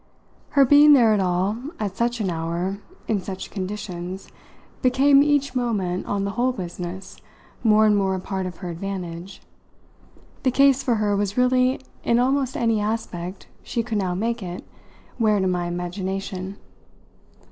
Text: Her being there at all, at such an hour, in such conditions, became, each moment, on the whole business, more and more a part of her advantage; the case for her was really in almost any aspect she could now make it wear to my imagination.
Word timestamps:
Her 0.57 0.65
being 0.65 0.93
there 0.93 1.13
at 1.13 1.19
all, 1.19 1.57
at 1.79 1.95
such 1.95 2.19
an 2.19 2.31
hour, 2.31 2.79
in 3.07 3.21
such 3.21 3.51
conditions, 3.51 4.29
became, 4.81 5.21
each 5.21 5.53
moment, 5.53 6.07
on 6.07 6.23
the 6.25 6.31
whole 6.31 6.51
business, 6.53 7.17
more 7.63 7.85
and 7.85 7.95
more 7.95 8.15
a 8.15 8.19
part 8.19 8.47
of 8.47 8.57
her 8.65 8.71
advantage; 8.71 9.43
the 10.41 10.49
case 10.49 10.81
for 10.81 10.95
her 10.95 11.15
was 11.15 11.37
really 11.37 11.79
in 12.03 12.17
almost 12.17 12.57
any 12.57 12.79
aspect 12.81 13.47
she 13.61 13.83
could 13.83 13.99
now 13.99 14.15
make 14.15 14.41
it 14.41 14.63
wear 15.19 15.39
to 15.39 15.45
my 15.45 15.67
imagination. 15.67 16.57